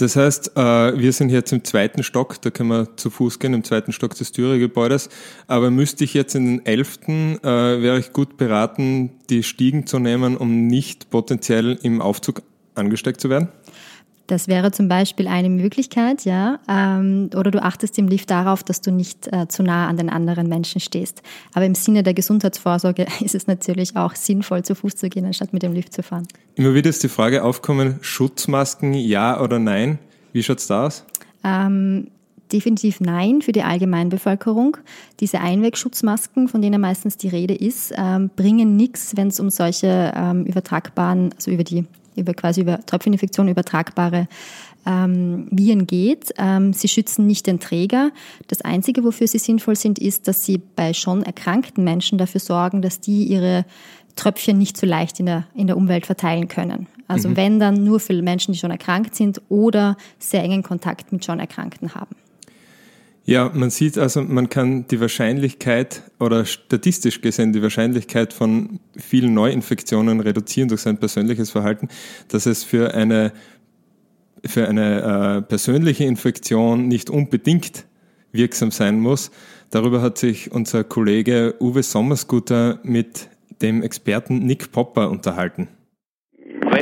Das 0.00 0.16
heißt, 0.16 0.56
äh, 0.56 0.98
wir 0.98 1.12
sind 1.12 1.28
jetzt 1.28 1.52
im 1.52 1.62
zweiten 1.62 2.02
Stock, 2.02 2.40
da 2.40 2.48
können 2.48 2.70
wir 2.70 2.96
zu 2.96 3.10
Fuß 3.10 3.38
gehen, 3.38 3.52
im 3.52 3.64
zweiten 3.64 3.92
Stock 3.92 4.14
des 4.14 4.32
Dürer-Gebäudes. 4.32 5.10
Aber 5.46 5.70
müsste 5.70 6.04
ich 6.04 6.14
jetzt 6.14 6.34
in 6.34 6.46
den 6.46 6.66
elften, 6.66 7.38
äh, 7.44 7.82
wäre 7.82 7.98
ich 7.98 8.14
gut 8.14 8.38
beraten, 8.38 9.10
die 9.28 9.42
Stiegen 9.42 9.86
zu 9.86 9.98
nehmen, 9.98 10.38
um 10.38 10.66
nicht 10.68 11.10
potenziell 11.10 11.78
im 11.82 12.00
Aufzug 12.00 12.42
angesteckt 12.74 13.20
zu 13.20 13.28
werden? 13.28 13.48
Das 14.30 14.46
wäre 14.46 14.70
zum 14.70 14.86
Beispiel 14.86 15.26
eine 15.26 15.50
Möglichkeit, 15.50 16.24
ja. 16.24 16.60
Ähm, 16.68 17.30
oder 17.34 17.50
du 17.50 17.60
achtest 17.60 17.98
im 17.98 18.06
Lift 18.06 18.30
darauf, 18.30 18.62
dass 18.62 18.80
du 18.80 18.92
nicht 18.92 19.26
äh, 19.32 19.48
zu 19.48 19.64
nah 19.64 19.88
an 19.88 19.96
den 19.96 20.08
anderen 20.08 20.48
Menschen 20.48 20.80
stehst. 20.80 21.22
Aber 21.52 21.66
im 21.66 21.74
Sinne 21.74 22.04
der 22.04 22.14
Gesundheitsvorsorge 22.14 23.06
ist 23.24 23.34
es 23.34 23.48
natürlich 23.48 23.96
auch 23.96 24.14
sinnvoll, 24.14 24.62
zu 24.62 24.76
Fuß 24.76 24.94
zu 24.94 25.08
gehen, 25.08 25.26
anstatt 25.26 25.52
mit 25.52 25.64
dem 25.64 25.72
Lift 25.72 25.92
zu 25.92 26.04
fahren. 26.04 26.28
Immer 26.54 26.74
wieder 26.74 26.88
ist 26.90 27.02
die 27.02 27.08
Frage 27.08 27.42
aufkommen, 27.42 27.98
Schutzmasken 28.02 28.94
ja 28.94 29.40
oder 29.40 29.58
nein? 29.58 29.98
Wie 30.32 30.44
schaut 30.44 30.58
es 30.58 30.68
da 30.68 30.86
aus? 30.86 31.04
Ähm, 31.42 32.06
definitiv 32.52 33.00
nein 33.00 33.42
für 33.42 33.50
die 33.50 33.64
Allgemeinbevölkerung. 33.64 34.76
Diese 35.18 35.40
Einwegschutzmasken, 35.40 36.46
von 36.46 36.62
denen 36.62 36.80
meistens 36.80 37.16
die 37.16 37.28
Rede 37.28 37.54
ist, 37.54 37.92
ähm, 37.96 38.30
bringen 38.36 38.76
nichts, 38.76 39.16
wenn 39.16 39.26
es 39.26 39.40
um 39.40 39.50
solche 39.50 40.12
ähm, 40.14 40.44
übertragbaren, 40.44 41.32
also 41.34 41.50
über 41.50 41.64
die 41.64 41.84
über 42.16 42.34
quasi 42.34 42.62
über 42.62 42.84
Tröpfcheninfektion 42.84 43.48
übertragbare 43.48 44.28
ähm, 44.86 45.48
Viren 45.50 45.86
geht. 45.86 46.32
Ähm, 46.38 46.72
sie 46.72 46.88
schützen 46.88 47.26
nicht 47.26 47.46
den 47.46 47.60
Träger. 47.60 48.10
Das 48.48 48.62
Einzige, 48.62 49.04
wofür 49.04 49.26
sie 49.26 49.38
sinnvoll 49.38 49.76
sind, 49.76 49.98
ist, 49.98 50.28
dass 50.28 50.44
sie 50.44 50.58
bei 50.58 50.92
schon 50.92 51.22
erkrankten 51.22 51.84
Menschen 51.84 52.18
dafür 52.18 52.40
sorgen, 52.40 52.82
dass 52.82 53.00
die 53.00 53.24
ihre 53.24 53.64
Tröpfchen 54.16 54.58
nicht 54.58 54.76
so 54.76 54.86
leicht 54.86 55.20
in 55.20 55.26
der, 55.26 55.44
in 55.54 55.66
der 55.66 55.76
Umwelt 55.76 56.06
verteilen 56.06 56.48
können. 56.48 56.86
Also 57.08 57.28
mhm. 57.28 57.36
wenn 57.36 57.60
dann 57.60 57.84
nur 57.84 58.00
für 58.00 58.20
Menschen, 58.22 58.52
die 58.52 58.58
schon 58.58 58.70
erkrankt 58.70 59.14
sind 59.14 59.40
oder 59.48 59.96
sehr 60.18 60.42
engen 60.42 60.62
Kontakt 60.62 61.12
mit 61.12 61.24
schon 61.24 61.40
Erkrankten 61.40 61.94
haben. 61.94 62.16
Ja, 63.30 63.48
man 63.54 63.70
sieht 63.70 63.96
also, 63.96 64.22
man 64.22 64.48
kann 64.48 64.88
die 64.88 65.00
Wahrscheinlichkeit 65.00 66.02
oder 66.18 66.44
statistisch 66.44 67.20
gesehen 67.20 67.52
die 67.52 67.62
Wahrscheinlichkeit 67.62 68.32
von 68.32 68.80
vielen 68.96 69.34
Neuinfektionen 69.34 70.18
reduzieren 70.18 70.68
durch 70.68 70.80
sein 70.80 70.98
persönliches 70.98 71.48
Verhalten, 71.52 71.86
dass 72.26 72.46
es 72.46 72.64
für 72.64 72.92
eine, 72.92 73.32
für 74.44 74.66
eine 74.66 75.02
äh, 75.36 75.42
persönliche 75.42 76.02
Infektion 76.06 76.88
nicht 76.88 77.08
unbedingt 77.08 77.86
wirksam 78.32 78.72
sein 78.72 78.98
muss. 78.98 79.30
Darüber 79.70 80.02
hat 80.02 80.18
sich 80.18 80.50
unser 80.50 80.82
Kollege 80.82 81.54
Uwe 81.60 81.84
Sommersguter 81.84 82.80
mit 82.82 83.28
dem 83.62 83.84
Experten 83.84 84.40
Nick 84.40 84.72
Popper 84.72 85.08
unterhalten. 85.08 85.68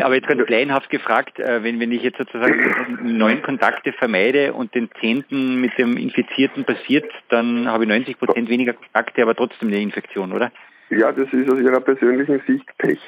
Aber 0.02 0.14
jetzt 0.14 0.28
ganz 0.28 0.44
kleinhaft 0.46 0.90
gefragt, 0.90 1.38
äh, 1.38 1.62
wenn, 1.62 1.80
wenn 1.80 1.92
ich 1.92 2.02
jetzt 2.02 2.18
sozusagen 2.18 2.98
neun 3.02 3.42
Kontakte 3.42 3.92
vermeide 3.92 4.52
und 4.52 4.74
den 4.74 4.88
zehnten 5.00 5.60
mit 5.60 5.76
dem 5.78 5.96
Infizierten 5.96 6.64
passiert, 6.64 7.10
dann 7.28 7.68
habe 7.68 7.84
ich 7.84 7.90
90 7.90 8.18
Prozent 8.18 8.48
weniger 8.48 8.74
Kontakte, 8.74 9.22
aber 9.22 9.34
trotzdem 9.34 9.68
eine 9.68 9.80
Infektion, 9.80 10.32
oder? 10.32 10.50
Ja, 10.90 11.12
das 11.12 11.32
ist 11.32 11.50
aus 11.50 11.60
Ihrer 11.60 11.80
persönlichen 11.80 12.40
Sicht 12.46 12.66
Pech. 12.78 13.00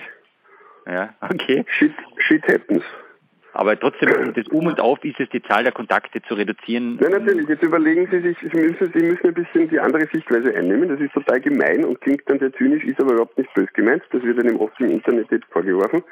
Ja, 0.86 1.14
okay. 1.20 1.64
Shit, 1.68 1.92
shit 2.18 2.42
happens. 2.48 2.82
Aber 3.52 3.78
trotzdem, 3.78 4.32
das 4.34 4.46
Um 4.48 4.66
und 4.66 4.80
Auf 4.80 5.04
ist 5.04 5.18
es, 5.18 5.28
die 5.30 5.42
Zahl 5.42 5.64
der 5.64 5.72
Kontakte 5.72 6.22
zu 6.22 6.34
reduzieren. 6.34 6.98
Nein, 7.00 7.10
natürlich. 7.10 7.48
Jetzt 7.48 7.64
überlegen 7.64 8.06
Sie 8.10 8.20
sich, 8.20 8.38
Sie 8.38 8.60
müssen, 8.60 8.92
Sie 8.94 9.04
müssen 9.04 9.26
ein 9.26 9.34
bisschen 9.34 9.68
die 9.68 9.80
andere 9.80 10.06
Sichtweise 10.12 10.54
einnehmen. 10.54 10.88
Das 10.88 11.00
ist 11.00 11.12
total 11.12 11.40
gemein 11.40 11.84
und 11.84 12.00
klingt 12.00 12.22
dann 12.26 12.38
sehr 12.38 12.52
zynisch, 12.52 12.84
ist 12.84 13.00
aber 13.00 13.12
überhaupt 13.12 13.36
nicht 13.38 13.52
böse 13.54 13.72
gemeint. 13.72 14.02
Das 14.12 14.22
wird 14.22 14.38
einem 14.38 14.56
oft 14.56 14.78
im 14.80 14.90
Internet 14.90 15.30
jetzt 15.32 15.46
vorgeworfen. 15.50 16.02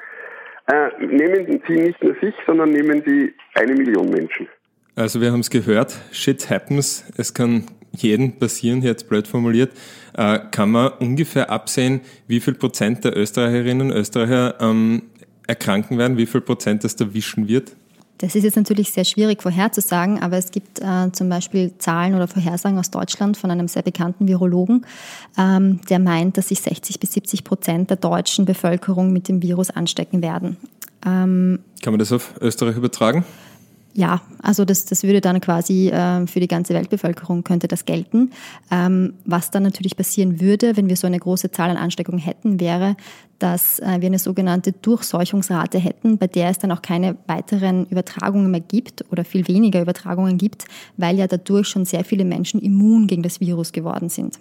Äh, 0.69 1.05
nehmen 1.05 1.61
Sie 1.67 1.73
nicht 1.73 2.03
nur 2.03 2.15
sich, 2.21 2.33
sondern 2.45 2.69
nehmen 2.69 3.01
Sie 3.05 3.33
eine 3.55 3.73
Million 3.73 4.09
Menschen. 4.09 4.47
Also 4.95 5.19
wir 5.19 5.31
haben 5.31 5.39
es 5.39 5.49
gehört, 5.49 5.97
shit 6.11 6.49
happens, 6.49 7.05
es 7.17 7.33
kann 7.33 7.63
jeden 7.91 8.37
passieren, 8.37 8.83
jetzt 8.83 9.09
blöd 9.09 9.27
formuliert. 9.27 9.71
Äh, 10.15 10.39
kann 10.51 10.69
man 10.71 10.91
ungefähr 10.99 11.49
absehen, 11.49 12.01
wie 12.27 12.39
viel 12.39 12.53
Prozent 12.53 13.03
der 13.03 13.17
Österreicherinnen 13.17 13.89
und 13.89 13.97
Österreicher 13.97 14.57
ähm, 14.59 15.03
erkranken 15.47 15.97
werden, 15.97 16.17
wie 16.17 16.27
viel 16.27 16.41
Prozent 16.41 16.83
das 16.83 16.95
erwischen 16.95 17.47
wird? 17.47 17.75
Das 18.19 18.35
ist 18.35 18.43
jetzt 18.43 18.57
natürlich 18.57 18.91
sehr 18.91 19.05
schwierig 19.05 19.41
vorherzusagen, 19.41 20.21
aber 20.21 20.37
es 20.37 20.51
gibt 20.51 20.79
äh, 20.81 21.11
zum 21.13 21.29
Beispiel 21.29 21.71
Zahlen 21.77 22.15
oder 22.15 22.27
Vorhersagen 22.27 22.77
aus 22.77 22.91
Deutschland 22.91 23.37
von 23.37 23.49
einem 23.49 23.69
sehr 23.69 23.81
bekannten 23.81 24.27
Virologen, 24.27 24.85
ähm, 25.37 25.79
der 25.89 25.99
meint, 25.99 26.37
dass 26.37 26.49
sich 26.49 26.59
60 26.59 26.99
bis 26.99 27.13
70 27.13 27.45
Prozent 27.45 27.89
der 27.89 27.97
deutschen 27.97 28.43
Bevölkerung 28.43 29.13
mit 29.13 29.29
dem 29.29 29.41
Virus 29.41 29.69
anstecken 29.69 30.21
werden. 30.21 30.57
Ähm, 31.05 31.59
Kann 31.81 31.93
man 31.93 31.99
das 31.99 32.11
auf 32.11 32.33
Österreich 32.41 32.75
übertragen? 32.75 33.23
Ja, 33.99 34.21
also 34.41 34.63
das, 34.63 34.85
das 34.85 35.03
würde 35.03 35.19
dann 35.19 35.41
quasi 35.41 35.89
äh, 35.89 36.25
für 36.25 36.39
die 36.39 36.47
ganze 36.47 36.73
Weltbevölkerung 36.73 37.43
könnte 37.43 37.67
das 37.67 37.83
gelten. 37.83 38.31
Ähm, 38.71 39.15
was 39.25 39.51
dann 39.51 39.63
natürlich 39.63 39.97
passieren 39.97 40.39
würde, 40.39 40.77
wenn 40.77 40.87
wir 40.87 40.95
so 40.95 41.05
eine 41.05 41.19
große 41.19 41.51
Zahl 41.51 41.69
an 41.69 41.75
Ansteckungen 41.75 42.21
hätten, 42.21 42.61
wäre, 42.61 42.95
dass 43.39 43.79
äh, 43.79 43.97
wir 43.99 44.05
eine 44.05 44.17
sogenannte 44.17 44.71
Durchseuchungsrate 44.71 45.79
hätten, 45.79 46.17
bei 46.17 46.27
der 46.27 46.47
es 46.47 46.59
dann 46.59 46.71
auch 46.71 46.81
keine 46.81 47.17
weiteren 47.27 47.87
Übertragungen 47.87 48.49
mehr 48.49 48.61
gibt 48.61 49.03
oder 49.11 49.25
viel 49.25 49.45
weniger 49.49 49.81
Übertragungen 49.81 50.37
gibt, 50.37 50.63
weil 50.95 51.17
ja 51.17 51.27
dadurch 51.27 51.67
schon 51.67 51.83
sehr 51.83 52.05
viele 52.05 52.23
Menschen 52.23 52.61
immun 52.61 53.05
gegen 53.05 53.21
das 53.21 53.41
Virus 53.41 53.73
geworden 53.73 54.07
sind. 54.07 54.39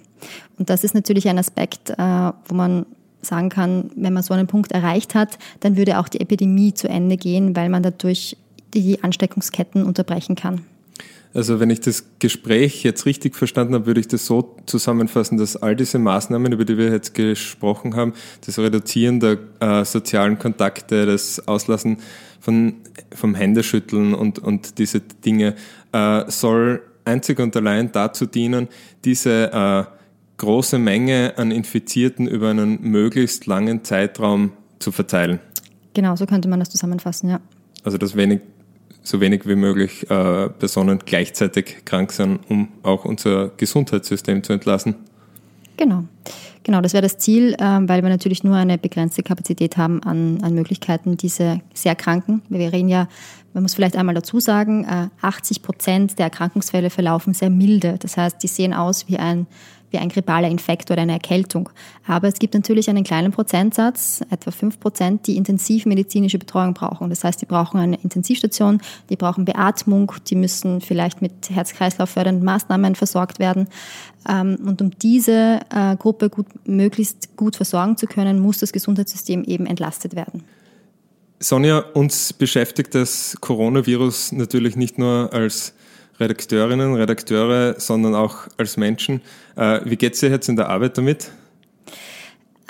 Und 0.56 0.70
das 0.70 0.84
ist 0.84 0.94
natürlich 0.94 1.28
ein 1.28 1.36
Aspekt, 1.36 1.90
äh, 1.90 1.96
wo 1.96 2.54
man 2.54 2.86
sagen 3.22 3.48
kann, 3.48 3.90
wenn 3.96 4.12
man 4.12 4.22
so 4.22 4.34
einen 4.34 4.46
Punkt 4.46 4.70
erreicht 4.70 5.16
hat, 5.16 5.36
dann 5.58 5.76
würde 5.76 5.98
auch 5.98 6.06
die 6.06 6.20
Epidemie 6.20 6.74
zu 6.74 6.88
Ende 6.88 7.16
gehen, 7.16 7.56
weil 7.56 7.70
man 7.70 7.82
dadurch 7.82 8.36
die 8.74 9.02
Ansteckungsketten 9.02 9.84
unterbrechen 9.84 10.36
kann. 10.36 10.62
Also 11.34 11.60
wenn 11.60 11.68
ich 11.70 11.80
das 11.80 12.04
Gespräch 12.18 12.82
jetzt 12.82 13.04
richtig 13.04 13.36
verstanden 13.36 13.74
habe, 13.74 13.86
würde 13.86 14.00
ich 14.00 14.08
das 14.08 14.24
so 14.24 14.56
zusammenfassen, 14.66 15.36
dass 15.36 15.56
all 15.56 15.76
diese 15.76 15.98
Maßnahmen, 15.98 16.52
über 16.52 16.64
die 16.64 16.78
wir 16.78 16.90
jetzt 16.90 17.14
gesprochen 17.14 17.96
haben, 17.96 18.14
das 18.46 18.58
Reduzieren 18.58 19.20
der 19.20 19.38
äh, 19.60 19.84
sozialen 19.84 20.38
Kontakte, 20.38 21.04
das 21.04 21.46
Auslassen 21.46 21.98
von, 22.40 22.74
vom 23.14 23.34
Händeschütteln 23.34 24.14
und, 24.14 24.38
und 24.38 24.78
diese 24.78 25.00
Dinge, 25.00 25.54
äh, 25.92 26.30
soll 26.30 26.82
einzig 27.04 27.40
und 27.40 27.54
allein 27.56 27.92
dazu 27.92 28.26
dienen, 28.26 28.68
diese 29.04 29.52
äh, 29.52 29.84
große 30.38 30.78
Menge 30.78 31.34
an 31.36 31.50
Infizierten 31.50 32.26
über 32.26 32.50
einen 32.50 32.80
möglichst 32.82 33.46
langen 33.46 33.84
Zeitraum 33.84 34.52
zu 34.78 34.92
verteilen. 34.92 35.40
Genau, 35.94 36.16
so 36.16 36.26
könnte 36.26 36.48
man 36.48 36.60
das 36.60 36.70
zusammenfassen, 36.70 37.28
ja. 37.30 37.40
Also 37.82 37.98
dass 37.98 38.16
wenig 38.16 38.40
so 39.08 39.20
wenig 39.20 39.46
wie 39.46 39.56
möglich 39.56 40.08
äh, 40.10 40.50
Personen 40.50 41.00
gleichzeitig 41.04 41.84
krank 41.84 42.12
sind, 42.12 42.40
um 42.48 42.68
auch 42.82 43.04
unser 43.04 43.48
Gesundheitssystem 43.56 44.42
zu 44.42 44.52
entlassen. 44.52 44.96
Genau. 45.76 46.04
Genau, 46.68 46.82
das 46.82 46.92
wäre 46.92 47.00
das 47.00 47.16
Ziel, 47.16 47.56
ähm, 47.60 47.88
weil 47.88 48.02
wir 48.02 48.10
natürlich 48.10 48.44
nur 48.44 48.54
eine 48.54 48.76
begrenzte 48.76 49.22
Kapazität 49.22 49.78
haben 49.78 50.02
an, 50.02 50.40
an 50.42 50.52
Möglichkeiten, 50.52 51.16
diese 51.16 51.62
sehr 51.72 51.94
Kranken. 51.94 52.42
Wir 52.50 52.70
reden 52.74 52.90
ja, 52.90 53.08
man 53.54 53.62
muss 53.62 53.74
vielleicht 53.74 53.96
einmal 53.96 54.14
dazu 54.14 54.38
sagen, 54.38 54.86
80 55.22 55.56
äh, 55.56 55.60
Prozent 55.62 56.18
der 56.18 56.24
Erkrankungsfälle 56.24 56.90
verlaufen 56.90 57.32
sehr 57.32 57.48
milde. 57.48 57.96
Das 57.98 58.18
heißt, 58.18 58.42
die 58.42 58.48
sehen 58.48 58.74
aus 58.74 59.08
wie 59.08 59.16
ein 59.16 59.46
wie 59.90 59.98
ein 59.98 60.08
grippaler 60.08 60.48
Infekt 60.48 60.90
oder 60.90 61.02
eine 61.02 61.12
Erkältung. 61.12 61.70
Aber 62.06 62.28
es 62.28 62.38
gibt 62.38 62.54
natürlich 62.54 62.90
einen 62.90 63.04
kleinen 63.04 63.32
Prozentsatz, 63.32 64.22
etwa 64.30 64.50
fünf 64.50 64.78
Prozent, 64.80 65.26
die 65.26 65.36
intensivmedizinische 65.36 66.38
Betreuung 66.38 66.74
brauchen. 66.74 67.08
Das 67.10 67.24
heißt, 67.24 67.40
die 67.40 67.46
brauchen 67.46 67.80
eine 67.80 67.96
Intensivstation, 67.96 68.80
die 69.08 69.16
brauchen 69.16 69.44
Beatmung, 69.44 70.12
die 70.28 70.36
müssen 70.36 70.80
vielleicht 70.80 71.22
mit 71.22 71.50
Herz-Kreislauf 71.50 72.10
fördernden 72.10 72.44
Maßnahmen 72.44 72.94
versorgt 72.94 73.38
werden. 73.38 73.68
Ähm, 74.28 74.58
und 74.64 74.82
um 74.82 74.90
diese 74.98 75.60
äh, 75.74 75.96
Gruppe 75.96 76.28
gut, 76.28 76.46
möglichst 76.64 77.36
gut 77.36 77.56
versorgen 77.56 77.96
zu 77.96 78.06
können, 78.06 78.40
muss 78.40 78.58
das 78.58 78.72
Gesundheitssystem 78.72 79.44
eben 79.44 79.66
entlastet 79.66 80.14
werden. 80.14 80.44
Sonja, 81.40 81.78
uns 81.78 82.32
beschäftigt 82.32 82.94
das 82.94 83.36
Coronavirus 83.40 84.32
natürlich 84.32 84.74
nicht 84.74 84.98
nur 84.98 85.32
als 85.32 85.72
Redakteurinnen, 86.18 86.94
Redakteure, 86.94 87.78
sondern 87.78 88.14
auch 88.14 88.48
als 88.56 88.76
Menschen. 88.76 89.20
Äh, 89.56 89.80
wie 89.84 89.96
geht 89.96 90.14
es 90.14 90.20
dir 90.20 90.30
jetzt 90.30 90.48
in 90.48 90.56
der 90.56 90.68
Arbeit 90.68 90.98
damit? 90.98 91.30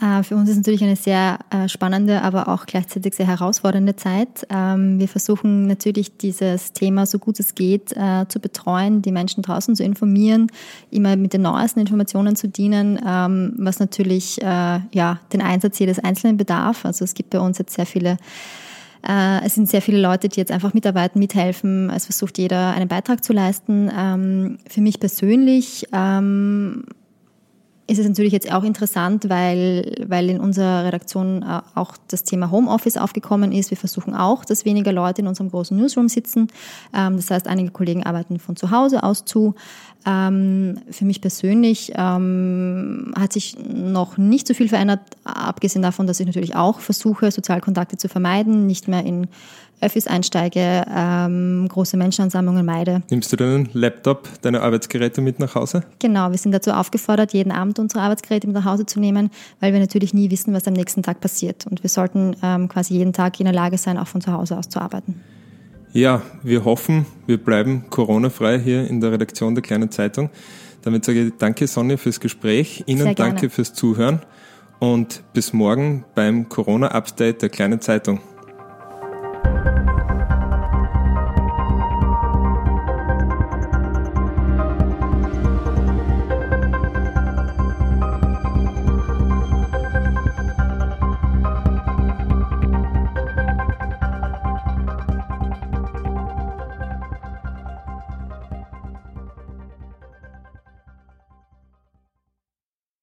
Äh, 0.01 0.23
für 0.23 0.37
uns 0.37 0.49
ist 0.49 0.57
natürlich 0.57 0.83
eine 0.83 0.97
sehr 0.97 1.39
äh, 1.51 1.69
spannende, 1.69 2.23
aber 2.23 2.49
auch 2.49 2.67
gleichzeitig 2.67 3.15
sehr 3.15 3.27
herausfordernde 3.27 3.97
Zeit. 3.97 4.47
Ähm, 4.49 5.01
wir 5.01 5.09
versuchen 5.09 5.67
natürlich 5.67 6.17
dieses 6.17 6.73
Thema 6.73 7.07
so 7.07 7.19
gut 7.19 7.41
es 7.41 7.55
geht 7.55 7.89
zu 8.29 8.41
betreuen, 8.41 9.03
die 9.03 9.13
Menschen 9.13 9.43
draußen 9.43 9.75
zu 9.75 9.83
informieren, 9.83 10.49
immer 10.91 11.17
mit 11.17 11.33
den 11.33 11.43
neuesten 11.43 11.81
Informationen 11.81 12.37
zu 12.37 12.49
dienen, 12.49 12.99
ähm, 13.07 13.55
was 13.59 13.79
natürlich 13.79 14.39
ja, 14.39 15.21
den 15.33 15.43
Einsatz 15.43 15.79
jedes 15.79 15.99
Einzelnen 15.99 16.37
bedarf. 16.37 16.85
Also 16.85 17.05
es 17.05 17.15
gibt 17.15 17.31
bei 17.31 17.41
uns 17.41 17.59
jetzt 17.59 17.75
sehr 17.75 17.87
viele 17.87 18.19
äh, 19.07 19.45
es 19.45 19.55
sind 19.55 19.69
sehr 19.69 19.83
viele 19.83 20.01
Leute, 20.01 20.29
die 20.29 20.41
jetzt 20.41 20.51
einfach 20.53 20.75
mitarbeiten, 20.75 21.19
mithelfen. 21.19 21.91
Es 21.91 22.07
versucht 22.07 22.39
jeder 22.39 22.73
einen 22.73 22.89
Beitrag 22.89 23.23
zu 23.23 23.33
leisten. 23.33 23.91
Ähm, 23.97 24.59
für 24.69 24.81
mich 24.81 24.99
persönlich 25.01 25.87
ist 27.89 27.99
es 27.99 28.07
natürlich 28.07 28.35
jetzt 28.35 28.53
auch 28.53 28.65
interessant, 28.65 29.31
weil, 29.31 30.05
weil 30.07 30.29
in 30.29 30.41
unserer 30.41 30.85
Redaktion 30.85 31.43
äh, 31.43 31.61
auch 31.75 31.97
das 32.09 32.23
Thema 32.23 32.51
Homeoffice 32.51 32.99
aufgekommen 32.99 33.51
ist. 33.51 33.71
Wir 33.71 33.79
versuchen 33.79 34.15
auch, 34.15 34.45
dass 34.45 34.67
weniger 34.67 34.93
Leute 34.93 35.23
in 35.23 35.27
unserem 35.27 35.51
großen 35.51 35.75
Newsroom 35.77 36.11
sitzen. 36.11 36.49
Ähm, 36.95 37.17
das 37.17 37.31
heißt, 37.31 37.49
einige 37.49 37.71
Kollegen 37.71 38.05
arbeiten 38.05 38.39
von 38.39 38.57
zu 38.57 38.71
Hause 38.71 39.03
aus 39.03 39.25
zu. 39.25 39.55
Ähm, 40.07 40.79
für 40.91 41.05
mich 41.05 41.21
persönlich 41.21 41.93
ähm, 41.95 43.13
hat 43.19 43.33
sich 43.33 43.57
noch 43.59 44.17
nicht 44.17 44.47
so 44.47 44.55
viel 44.55 44.69
verändert, 44.69 45.01
abgesehen 45.25 45.83
davon, 45.83 46.07
dass 46.07 46.21
ich 46.21 46.27
natürlich 46.27 46.55
auch 46.55 46.81
versuche, 46.81 47.31
Sozialkontakte 47.31 47.97
zu 47.97 48.09
vermeiden, 48.09 48.67
nicht 48.67 48.89
mehr 48.89 49.05
in 49.05 49.27
Öffis 49.81 50.07
einsteige, 50.07 50.85
ähm, 50.93 51.69
große 51.69 51.97
Menschenansammlungen 51.97 52.67
meide. 52.67 53.03
Nimmst 53.11 53.33
du 53.33 53.37
deinen 53.37 53.69
Laptop, 53.73 54.29
deine 54.43 54.63
Arbeitsgeräte 54.63 55.21
mit 55.21 55.39
nach 55.39 55.55
Hause? 55.55 55.85
Genau, 55.99 56.31
wir 56.31 56.39
sind 56.39 56.53
dazu 56.53 56.73
aufgefordert, 56.73 57.33
jeden 57.33 57.53
Abend 57.53 57.79
unsere 57.79 58.03
Arbeitsgeräte 58.03 58.47
mit 58.47 58.57
nach 58.57 58.65
Hause 58.65 58.87
zu 58.87 58.99
nehmen, 58.99 59.31
weil 59.61 59.73
wir 59.73 59.81
natürlich 59.81 60.15
nie 60.15 60.31
wissen, 60.31 60.53
was 60.53 60.67
am 60.67 60.75
nächsten 60.75 61.03
Tag 61.03 61.21
passiert. 61.21 61.67
Und 61.67 61.83
wir 61.83 61.91
sollten 61.91 62.35
ähm, 62.43 62.69
quasi 62.69 62.95
jeden 62.95 63.13
Tag 63.13 63.39
in 63.39 63.45
der 63.45 63.55
Lage 63.55 63.79
sein, 63.79 63.99
auch 63.99 64.09
von 64.09 64.21
zu 64.21 64.33
Hause 64.33 64.57
aus 64.59 64.69
zu 64.69 64.81
arbeiten. 64.81 65.21
Ja, 65.99 66.23
wir 66.45 66.65
hoffen, 66.65 67.07
wir 67.27 67.39
bleiben 67.39 67.87
Corona-frei 67.91 68.61
hier 68.61 68.87
in 68.89 69.01
der 69.01 69.11
Redaktion 69.11 69.57
der 69.57 69.63
Kleinen 69.63 69.91
Zeitung. 69.91 70.31
Damit 70.83 71.05
sage 71.05 71.27
ich 71.27 71.33
danke 71.39 71.67
Sonja 71.67 71.97
fürs 71.97 72.21
Gespräch, 72.21 72.85
Ihnen 72.87 73.17
danke 73.17 73.51
fürs 73.51 73.75
Zuhören 73.75 74.21
und 74.79 75.25
bis 75.33 75.53
morgen 75.53 76.05
beim 76.15 76.49
Corona-Update 76.49 77.43
der 77.43 77.49
Kleinen 77.49 77.81
Zeitung. 77.81 78.21